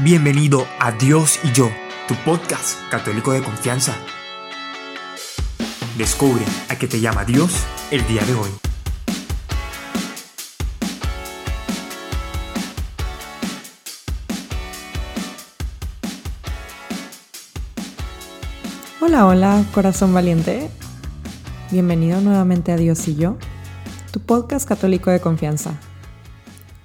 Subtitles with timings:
[0.00, 1.68] Bienvenido a Dios y yo,
[2.06, 3.96] tu podcast católico de confianza.
[5.96, 8.48] Descubre a qué te llama Dios el día de hoy.
[19.00, 20.70] Hola, hola, corazón valiente.
[21.72, 23.36] Bienvenido nuevamente a Dios y yo,
[24.12, 25.80] tu podcast católico de confianza.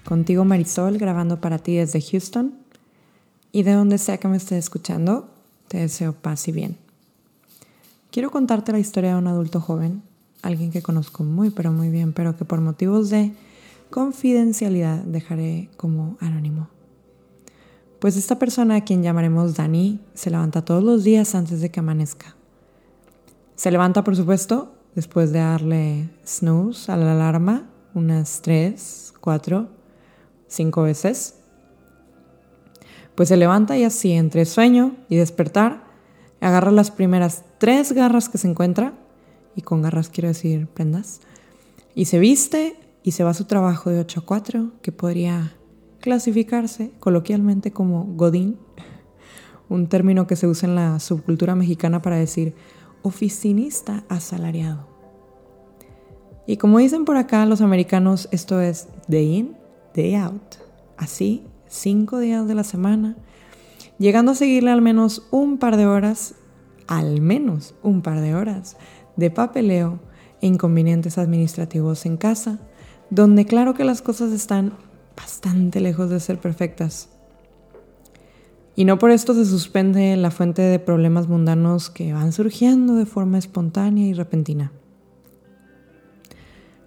[0.04, 2.63] Contigo Marisol, grabando para ti desde Houston,
[3.54, 5.30] y de donde sea que me estés escuchando,
[5.70, 6.76] te deseo paz y bien.
[8.12, 10.02] Quiero contarte la historia de un adulto joven,
[10.42, 13.32] alguien que conozco muy pero muy bien, pero que por motivos de
[13.92, 16.68] confidencialidad dejaré como anónimo.
[18.00, 21.80] Pues esta persona, a quien llamaremos Dani, se levanta todos los días antes de que
[21.80, 22.36] amanezca.
[23.56, 29.70] Se levanta, por supuesto, después de darle snooze a la alarma unas tres, cuatro,
[30.48, 31.36] cinco veces
[33.16, 35.84] pues se levanta y así, entre sueño y despertar,
[36.42, 38.94] agarra las primeras tres garras que se encuentra,
[39.56, 41.22] y con garras quiero decir prendas,
[41.96, 45.54] y se viste y se va a su trabajo de 8 a 4, que podría
[46.00, 48.58] clasificarse coloquialmente como Godín,
[49.70, 52.56] un término que se usa en la subcultura mexicana para decir
[53.04, 54.88] oficinista asalariado.
[56.46, 59.58] Y como dicen por acá los americanos, esto es day in,
[59.94, 60.56] day out.
[60.98, 63.16] Así cinco días de la semana,
[63.98, 66.36] llegando a seguirle al menos un par de horas,
[66.88, 68.78] al menos un par de horas,
[69.16, 70.00] de papeleo
[70.42, 72.60] e inconvenientes administrativos en casa,
[73.10, 74.74] donde claro que las cosas están
[75.18, 77.10] bastante lejos de ser perfectas.
[78.76, 83.06] Y no por esto se suspende la fuente de problemas mundanos que van surgiendo de
[83.06, 84.72] forma espontánea y repentina.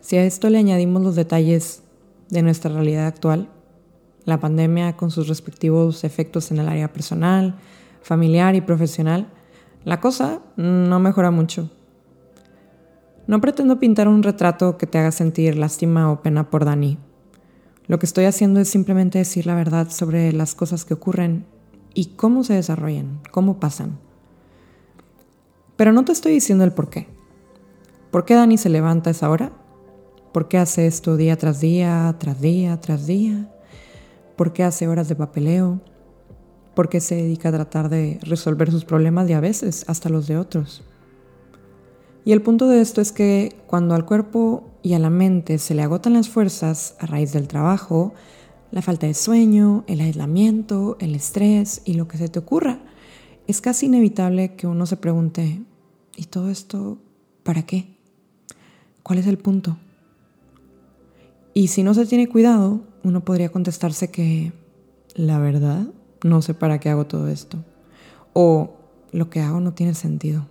[0.00, 1.82] Si a esto le añadimos los detalles
[2.28, 3.48] de nuestra realidad actual,
[4.26, 7.54] la pandemia con sus respectivos efectos en el área personal,
[8.02, 9.28] familiar y profesional,
[9.84, 11.70] la cosa no mejora mucho.
[13.26, 16.98] No pretendo pintar un retrato que te haga sentir lástima o pena por Dani.
[17.86, 21.46] Lo que estoy haciendo es simplemente decir la verdad sobre las cosas que ocurren
[21.94, 23.98] y cómo se desarrollan, cómo pasan.
[25.76, 27.06] Pero no te estoy diciendo el por qué.
[28.10, 29.52] ¿Por qué Dani se levanta a esa hora?
[30.32, 33.48] ¿Por qué hace esto día tras día, tras día, tras día?
[34.36, 35.80] Por qué hace horas de papeleo,
[36.74, 40.26] por qué se dedica a tratar de resolver sus problemas y a veces hasta los
[40.26, 40.84] de otros.
[42.24, 45.74] Y el punto de esto es que cuando al cuerpo y a la mente se
[45.74, 48.14] le agotan las fuerzas a raíz del trabajo,
[48.72, 52.80] la falta de sueño, el aislamiento, el estrés y lo que se te ocurra,
[53.46, 55.62] es casi inevitable que uno se pregunte,
[56.16, 56.98] ¿y todo esto
[57.42, 57.96] para qué?
[59.02, 59.78] ¿Cuál es el punto?
[61.56, 64.52] Y si no se tiene cuidado, uno podría contestarse que
[65.14, 65.86] la verdad
[66.22, 67.56] no sé para qué hago todo esto
[68.34, 68.76] o
[69.10, 70.46] lo que hago no tiene sentido.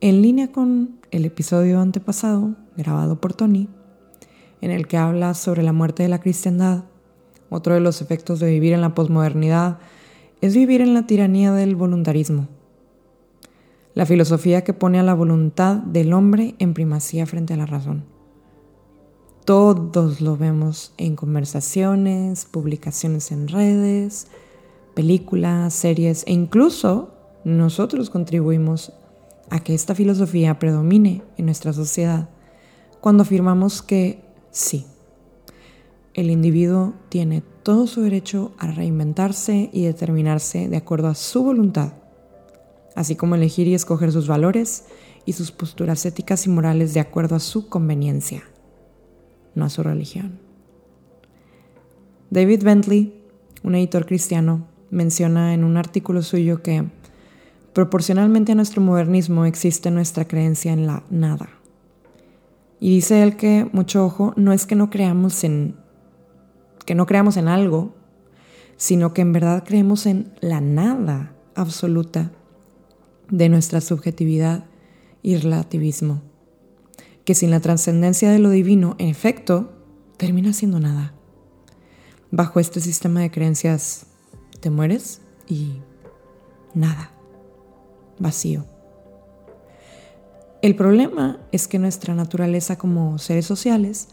[0.00, 3.68] En línea con el episodio antepasado, grabado por Tony,
[4.62, 6.84] en el que habla sobre la muerte de la cristiandad,
[7.50, 9.80] otro de los efectos de vivir en la posmodernidad
[10.40, 12.48] es vivir en la tiranía del voluntarismo.
[13.92, 18.21] La filosofía que pone a la voluntad del hombre en primacía frente a la razón.
[19.44, 24.28] Todos lo vemos en conversaciones, publicaciones en redes,
[24.94, 27.12] películas, series e incluso
[27.44, 28.92] nosotros contribuimos
[29.50, 32.28] a que esta filosofía predomine en nuestra sociedad
[33.00, 34.86] cuando afirmamos que sí,
[36.14, 41.94] el individuo tiene todo su derecho a reinventarse y determinarse de acuerdo a su voluntad,
[42.94, 44.84] así como elegir y escoger sus valores
[45.26, 48.44] y sus posturas éticas y morales de acuerdo a su conveniencia
[49.54, 50.38] no a su religión.
[52.30, 53.14] David Bentley,
[53.62, 56.84] un editor cristiano, menciona en un artículo suyo que
[57.72, 61.50] proporcionalmente a nuestro modernismo existe nuestra creencia en la nada.
[62.80, 65.76] Y dice él que, mucho ojo, no es que no creamos en
[66.84, 67.94] que no creamos en algo,
[68.76, 72.32] sino que en verdad creemos en la nada absoluta
[73.30, 74.64] de nuestra subjetividad
[75.22, 76.22] y relativismo
[77.24, 79.72] que sin la trascendencia de lo divino, en efecto,
[80.16, 81.14] termina siendo nada.
[82.30, 84.06] Bajo este sistema de creencias,
[84.60, 85.80] te mueres y
[86.74, 87.10] nada,
[88.18, 88.64] vacío.
[90.62, 94.08] El problema es que nuestra naturaleza como seres sociales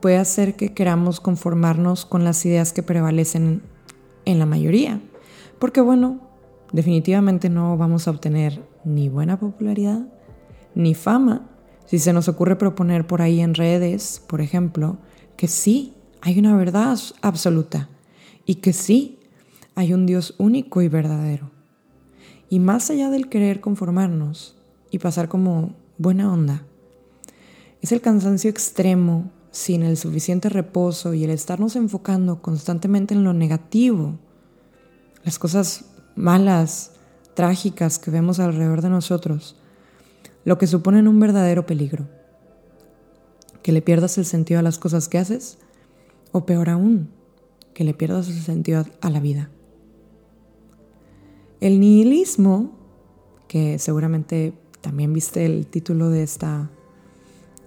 [0.00, 3.62] puede hacer que queramos conformarnos con las ideas que prevalecen
[4.24, 5.00] en la mayoría,
[5.58, 6.20] porque bueno,
[6.72, 10.06] definitivamente no vamos a obtener ni buena popularidad,
[10.74, 11.49] ni fama,
[11.90, 14.98] si se nos ocurre proponer por ahí en redes, por ejemplo,
[15.36, 17.88] que sí, hay una verdad absoluta
[18.46, 19.18] y que sí,
[19.74, 21.50] hay un Dios único y verdadero.
[22.48, 24.56] Y más allá del querer conformarnos
[24.92, 26.62] y pasar como buena onda,
[27.82, 33.32] es el cansancio extremo sin el suficiente reposo y el estarnos enfocando constantemente en lo
[33.32, 34.16] negativo,
[35.24, 36.92] las cosas malas,
[37.34, 39.56] trágicas que vemos alrededor de nosotros,
[40.50, 42.08] lo que supone un verdadero peligro.
[43.62, 45.58] Que le pierdas el sentido a las cosas que haces
[46.32, 47.08] o peor aún,
[47.72, 49.48] que le pierdas el sentido a la vida.
[51.60, 52.72] El nihilismo,
[53.46, 56.68] que seguramente también viste el título de esta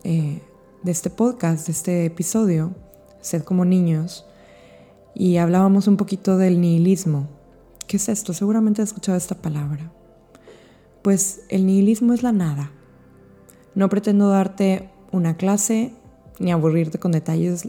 [0.04, 0.42] eh,
[0.84, 2.76] de este podcast, de este episodio,
[3.22, 4.26] Sed como niños,
[5.16, 7.30] y hablábamos un poquito del nihilismo.
[7.88, 8.34] ¿Qué es esto?
[8.34, 9.90] Seguramente has escuchado esta palabra.
[11.04, 12.72] Pues el nihilismo es la nada.
[13.76, 15.94] No pretendo darte una clase
[16.40, 17.68] ni aburrirte con detalles,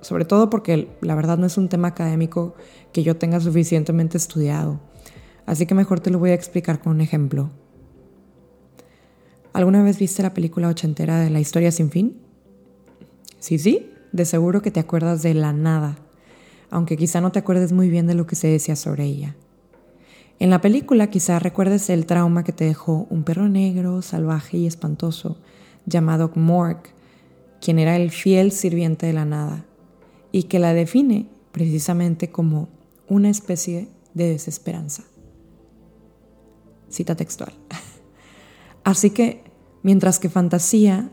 [0.00, 2.54] sobre todo porque la verdad no es un tema académico
[2.92, 4.78] que yo tenga suficientemente estudiado.
[5.46, 7.50] Así que mejor te lo voy a explicar con un ejemplo.
[9.52, 12.20] ¿Alguna vez viste la película ochentera de La historia sin fin?
[13.40, 15.96] Sí, sí, de seguro que te acuerdas de la nada,
[16.70, 19.34] aunque quizá no te acuerdes muy bien de lo que se decía sobre ella.
[20.38, 24.66] En la película quizá recuerdes el trauma que te dejó un perro negro, salvaje y
[24.66, 25.38] espantoso,
[25.86, 26.82] llamado Morg,
[27.60, 29.64] quien era el fiel sirviente de la nada,
[30.32, 32.68] y que la define precisamente como
[33.08, 35.04] una especie de desesperanza.
[36.90, 37.54] Cita textual.
[38.84, 39.42] Así que,
[39.82, 41.10] mientras que fantasía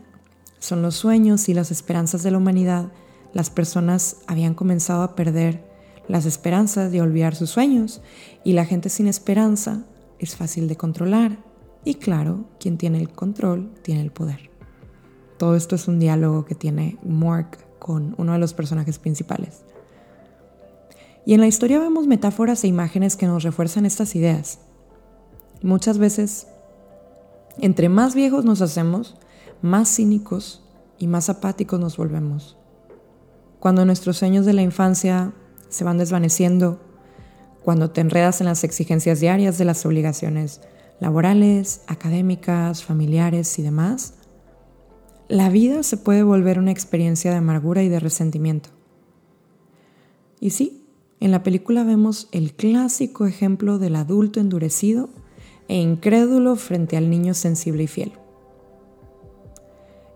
[0.58, 2.92] son los sueños y las esperanzas de la humanidad,
[3.32, 5.73] las personas habían comenzado a perder
[6.08, 8.00] las esperanzas de olvidar sus sueños
[8.44, 9.84] y la gente sin esperanza
[10.18, 11.38] es fácil de controlar
[11.84, 14.50] y claro, quien tiene el control tiene el poder.
[15.38, 19.62] Todo esto es un diálogo que tiene Mark con uno de los personajes principales.
[21.26, 24.58] Y en la historia vemos metáforas e imágenes que nos refuerzan estas ideas.
[25.62, 26.46] Muchas veces,
[27.58, 29.16] entre más viejos nos hacemos,
[29.62, 30.62] más cínicos
[30.98, 32.56] y más apáticos nos volvemos.
[33.60, 35.32] Cuando nuestros sueños de la infancia
[35.74, 36.80] se van desvaneciendo,
[37.62, 40.60] cuando te enredas en las exigencias diarias de las obligaciones
[41.00, 44.14] laborales, académicas, familiares y demás,
[45.28, 48.68] la vida se puede volver una experiencia de amargura y de resentimiento.
[50.40, 50.86] Y sí,
[51.20, 55.08] en la película vemos el clásico ejemplo del adulto endurecido
[55.68, 58.12] e incrédulo frente al niño sensible y fiel.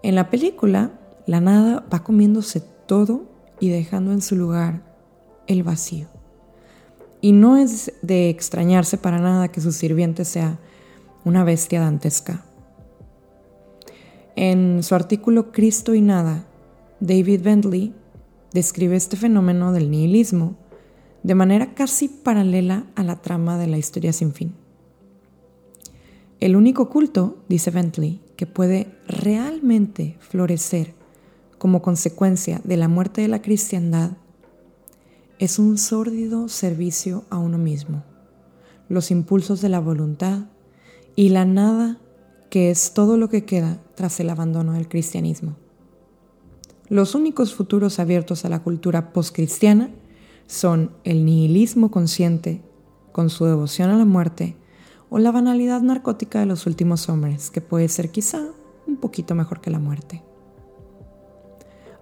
[0.02, 3.22] En la película, la nada va comiéndose todo
[3.58, 4.87] y dejando en su lugar
[5.48, 6.06] el vacío.
[7.20, 10.58] Y no es de extrañarse para nada que su sirviente sea
[11.24, 12.44] una bestia dantesca.
[14.36, 16.46] En su artículo Cristo y nada,
[17.00, 17.92] David Bentley
[18.52, 20.56] describe este fenómeno del nihilismo
[21.24, 24.54] de manera casi paralela a la trama de la historia sin fin.
[26.38, 30.94] El único culto, dice Bentley, que puede realmente florecer
[31.58, 34.12] como consecuencia de la muerte de la cristiandad
[35.38, 38.02] es un sórdido servicio a uno mismo,
[38.88, 40.46] los impulsos de la voluntad
[41.14, 41.98] y la nada
[42.50, 45.56] que es todo lo que queda tras el abandono del cristianismo.
[46.88, 49.90] Los únicos futuros abiertos a la cultura postcristiana
[50.46, 52.62] son el nihilismo consciente,
[53.12, 54.56] con su devoción a la muerte,
[55.10, 58.42] o la banalidad narcótica de los últimos hombres, que puede ser quizá
[58.86, 60.22] un poquito mejor que la muerte.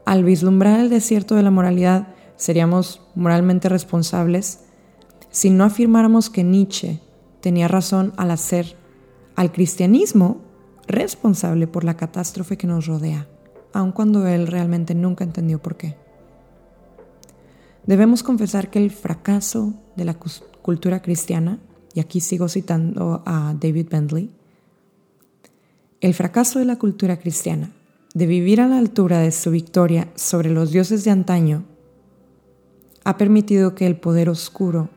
[0.05, 4.61] Al vislumbrar el desierto de la moralidad, seríamos moralmente responsables
[5.31, 7.00] si no afirmáramos que Nietzsche
[7.40, 8.76] tenía razón al hacer
[9.35, 10.40] al cristianismo
[10.87, 13.28] responsable por la catástrofe que nos rodea,
[13.73, 15.97] aun cuando él realmente nunca entendió por qué.
[17.87, 20.16] Debemos confesar que el fracaso de la
[20.62, 21.61] cultura cristiana
[21.95, 24.31] y aquí sigo citando a David Bentley,
[26.00, 27.73] el fracaso de la cultura cristiana
[28.12, 31.64] de vivir a la altura de su victoria sobre los dioses de antaño
[33.06, 34.90] ha permitido que el poder oscuro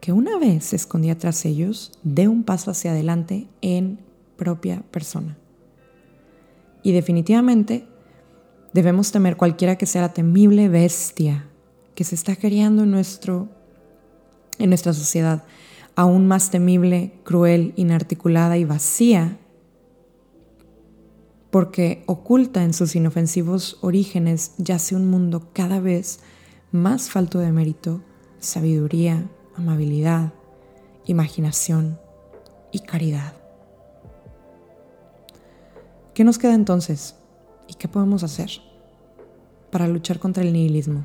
[0.00, 4.00] que una vez se escondía tras ellos dé un paso hacia adelante en
[4.36, 5.38] propia persona.
[6.82, 7.86] Y definitivamente
[8.72, 11.46] debemos temer cualquiera que sea la temible bestia
[11.94, 13.48] que se está creando en, nuestro,
[14.58, 15.44] en nuestra sociedad,
[15.94, 19.38] aún más temible, cruel, inarticulada y vacía,
[21.52, 26.32] porque oculta en sus inofensivos orígenes yace un mundo cada vez más
[26.72, 28.00] falto de mérito,
[28.38, 30.32] sabiduría, amabilidad,
[31.04, 31.98] imaginación
[32.70, 33.34] y caridad.
[36.14, 37.16] ¿Qué nos queda entonces?
[37.68, 38.50] ¿Y qué podemos hacer
[39.70, 41.04] para luchar contra el nihilismo?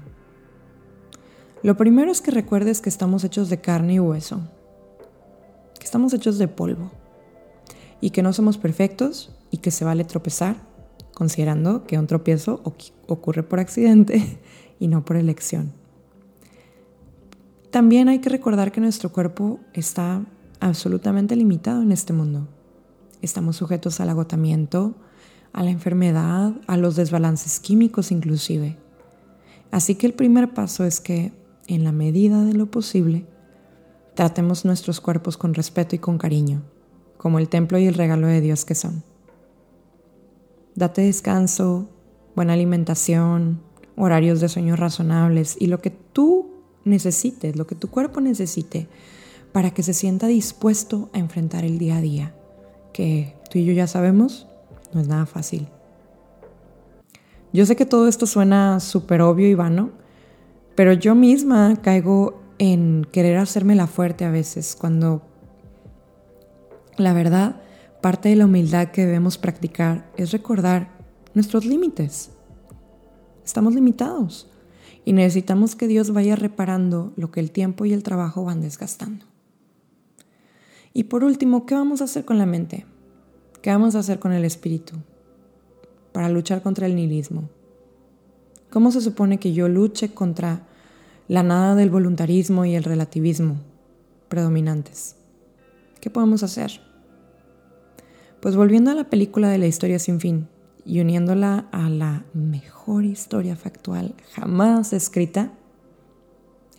[1.63, 4.41] Lo primero es que recuerdes que estamos hechos de carne y hueso,
[5.77, 6.91] que estamos hechos de polvo
[7.99, 10.55] y que no somos perfectos y que se vale tropezar,
[11.13, 12.61] considerando que un tropiezo
[13.07, 14.39] ocurre por accidente
[14.79, 15.73] y no por elección.
[17.71, 20.25] También hay que recordar que nuestro cuerpo está
[20.59, 22.47] absolutamente limitado en este mundo.
[23.21, 24.95] Estamos sujetos al agotamiento,
[25.53, 28.77] a la enfermedad, a los desbalances químicos inclusive.
[29.71, 31.33] Así que el primer paso es que,
[31.67, 33.25] en la medida de lo posible,
[34.15, 36.63] tratemos nuestros cuerpos con respeto y con cariño,
[37.17, 39.03] como el templo y el regalo de Dios que son.
[40.75, 41.89] Date descanso,
[42.35, 43.61] buena alimentación,
[43.97, 46.51] horarios de sueño razonables y lo que tú
[46.85, 48.87] necesites, lo que tu cuerpo necesite
[49.51, 52.35] para que se sienta dispuesto a enfrentar el día a día,
[52.93, 54.47] que tú y yo ya sabemos,
[54.93, 55.67] no es nada fácil.
[57.53, 59.89] Yo sé que todo esto suena súper obvio y vano,
[60.75, 65.23] pero yo misma caigo en querer hacerme la fuerte a veces, cuando
[66.97, 67.61] la verdad,
[68.01, 70.91] parte de la humildad que debemos practicar es recordar
[71.33, 72.31] nuestros límites.
[73.47, 74.45] Estamos limitados
[75.05, 79.25] y necesitamos que Dios vaya reparando lo que el tiempo y el trabajo van desgastando.
[80.93, 82.85] Y por último, ¿qué vamos a hacer con la mente?
[83.61, 84.95] ¿Qué vamos a hacer con el espíritu
[86.11, 87.47] para luchar contra el nihilismo?
[88.69, 90.67] ¿Cómo se supone que yo luche contra
[91.29, 93.61] la nada del voluntarismo y el relativismo
[94.27, 95.15] predominantes?
[96.01, 96.81] ¿Qué podemos hacer?
[98.41, 100.49] Pues volviendo a la película de la historia sin fin
[100.87, 105.51] y uniéndola a la mejor historia factual jamás escrita,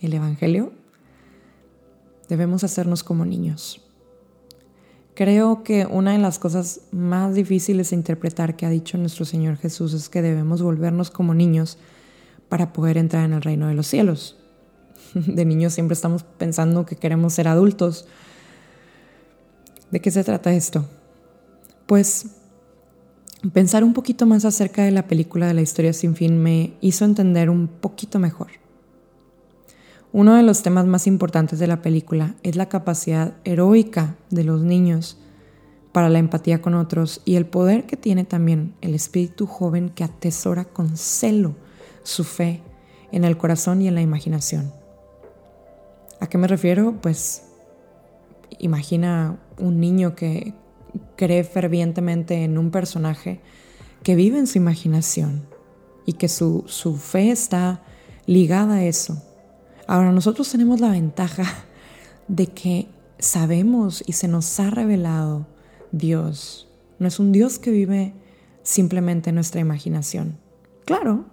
[0.01, 0.73] el Evangelio,
[2.27, 3.85] debemos hacernos como niños.
[5.13, 9.57] Creo que una de las cosas más difíciles de interpretar que ha dicho nuestro Señor
[9.57, 11.77] Jesús es que debemos volvernos como niños
[12.47, 14.37] para poder entrar en el reino de los cielos.
[15.13, 18.07] De niños siempre estamos pensando que queremos ser adultos.
[19.91, 20.85] ¿De qué se trata esto?
[21.85, 22.38] Pues
[23.53, 27.05] pensar un poquito más acerca de la película de la historia sin fin me hizo
[27.05, 28.49] entender un poquito mejor.
[30.11, 34.63] Uno de los temas más importantes de la película es la capacidad heroica de los
[34.63, 35.17] niños
[35.91, 40.03] para la empatía con otros y el poder que tiene también el espíritu joven que
[40.03, 41.55] atesora con celo
[42.03, 42.61] su fe
[43.11, 44.73] en el corazón y en la imaginación.
[46.19, 46.95] ¿A qué me refiero?
[47.01, 47.43] Pues
[48.59, 50.53] imagina un niño que
[51.15, 53.41] cree fervientemente en un personaje
[54.03, 55.47] que vive en su imaginación
[56.05, 57.83] y que su, su fe está
[58.25, 59.21] ligada a eso
[59.89, 61.45] Ahora nosotros tenemos la ventaja
[62.27, 65.47] de que sabemos y se nos ha revelado
[65.91, 66.69] Dios.
[66.99, 68.13] No es un Dios que vive
[68.61, 70.37] simplemente en nuestra imaginación.
[70.85, 71.25] Claro,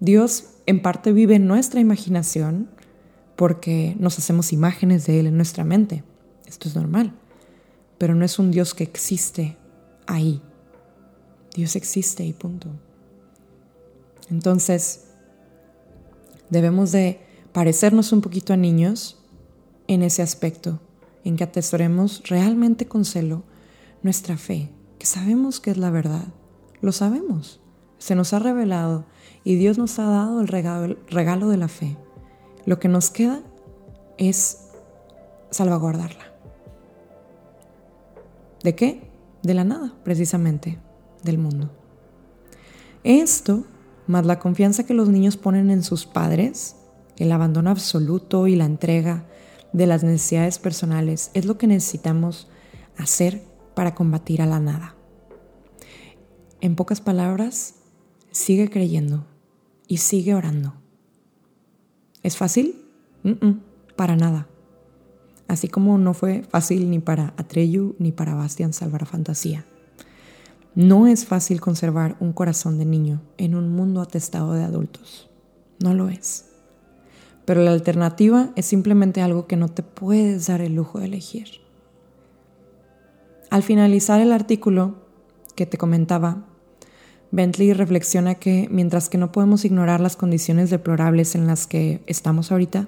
[0.00, 2.70] Dios en parte vive en nuestra imaginación
[3.36, 6.04] porque nos hacemos imágenes de Él en nuestra mente.
[6.46, 7.12] Esto es normal.
[7.98, 9.56] Pero no es un Dios que existe
[10.06, 10.40] ahí.
[11.54, 12.68] Dios existe y punto.
[14.30, 15.08] Entonces,
[16.50, 17.20] debemos de
[17.52, 19.18] parecernos un poquito a niños
[19.86, 20.80] en ese aspecto,
[21.24, 23.42] en que atesoremos realmente con celo
[24.02, 26.26] nuestra fe, que sabemos que es la verdad,
[26.80, 27.60] lo sabemos,
[27.98, 29.06] se nos ha revelado
[29.44, 31.96] y Dios nos ha dado el regalo, de la fe.
[32.66, 33.42] Lo que nos queda
[34.18, 34.68] es
[35.50, 36.27] salvaguardarla.
[38.68, 39.00] ¿De qué?
[39.42, 40.78] De la nada, precisamente,
[41.22, 41.70] del mundo.
[43.02, 43.64] Esto,
[44.06, 46.76] más la confianza que los niños ponen en sus padres,
[47.16, 49.24] el abandono absoluto y la entrega
[49.72, 52.50] de las necesidades personales es lo que necesitamos
[52.98, 53.42] hacer
[53.74, 54.96] para combatir a la nada.
[56.60, 57.76] En pocas palabras,
[58.32, 59.24] sigue creyendo
[59.86, 60.74] y sigue orando.
[62.22, 62.84] ¿Es fácil?
[63.96, 64.46] para nada.
[65.48, 69.64] Así como no fue fácil ni para Atreyu ni para Bastian salvar fantasía.
[70.74, 75.28] No es fácil conservar un corazón de niño en un mundo atestado de adultos.
[75.80, 76.48] No lo es
[77.48, 81.48] pero la alternativa es simplemente algo que no te puedes dar el lujo de elegir.
[83.48, 84.96] Al finalizar el artículo
[85.56, 86.44] que te comentaba,
[87.30, 92.52] Bentley reflexiona que mientras que no podemos ignorar las condiciones deplorables en las que estamos
[92.52, 92.86] ahorita,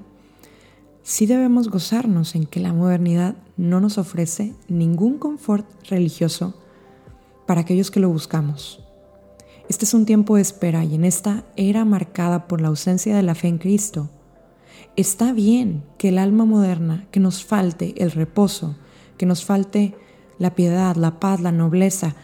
[1.02, 6.54] sí debemos gozarnos en que la modernidad no nos ofrece ningún confort religioso
[7.46, 8.84] para aquellos que lo buscamos.
[9.68, 13.22] Este es un tiempo de espera y en esta era marcada por la ausencia de
[13.22, 14.10] la fe en Cristo,
[14.96, 18.76] Está bien que el alma moderna, que nos falte el reposo,
[19.16, 19.94] que nos falte
[20.38, 22.16] la piedad, la paz, la nobleza,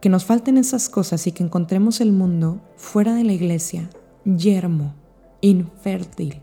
[0.00, 3.90] que nos falten esas cosas y que encontremos el mundo fuera de la iglesia
[4.24, 4.94] yermo,
[5.40, 6.40] infértil,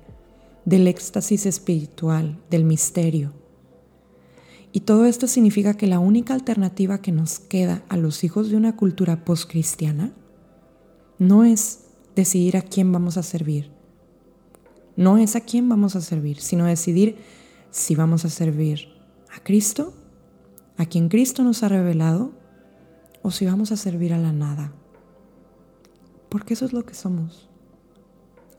[0.66, 3.34] del éxtasis espiritual, del misterio.
[4.72, 8.58] Y todo esto significa que la única alternativa que nos queda a los hijos de
[8.58, 10.14] una cultura postcristiana
[11.20, 13.72] no es decidir a quién vamos a servir.
[14.96, 17.18] No es a quién vamos a servir, sino decidir
[17.72, 18.90] si vamos a servir
[19.36, 19.94] a Cristo,
[20.78, 22.32] a quien Cristo nos ha revelado,
[23.22, 24.74] o si vamos a servir a la nada.
[26.30, 27.50] Porque eso es lo que somos.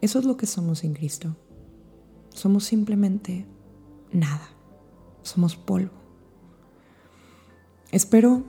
[0.00, 1.36] Eso es lo que somos en Cristo.
[2.34, 3.46] Somos simplemente
[4.12, 4.50] nada.
[5.22, 5.92] Somos polvo.
[7.92, 8.42] Espero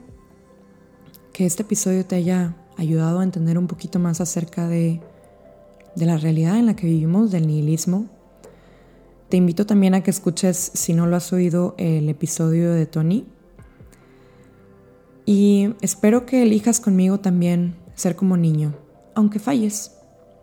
[1.32, 5.00] que este episodio te haya ayudado a entender un poquito más acerca de,
[5.94, 8.06] de la realidad en la que vivimos, del nihilismo.
[9.28, 13.24] Te invito también a que escuches, si no lo has oído, el episodio de Tony.
[15.24, 18.74] Y espero que elijas conmigo también ser como niño,
[19.14, 19.92] aunque falles,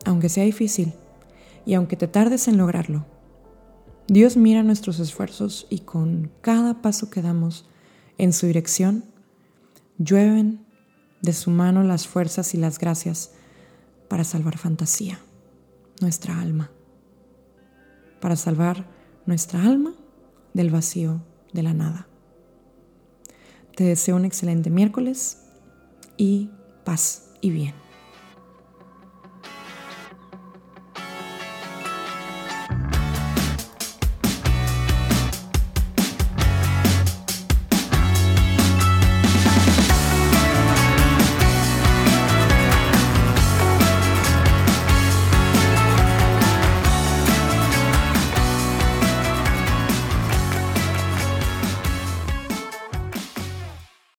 [0.05, 0.93] aunque sea difícil
[1.65, 3.12] y aunque te tardes en lograrlo.
[4.07, 7.65] Dios mira nuestros esfuerzos y con cada paso que damos
[8.17, 9.05] en su dirección,
[9.97, 10.65] llueven
[11.21, 13.31] de su mano las fuerzas y las gracias
[14.09, 15.19] para salvar fantasía,
[16.01, 16.69] nuestra alma,
[18.19, 18.85] para salvar
[19.25, 19.93] nuestra alma
[20.53, 21.21] del vacío
[21.53, 22.07] de la nada.
[23.75, 25.39] Te deseo un excelente miércoles
[26.17, 26.49] y
[26.83, 27.82] paz y bien.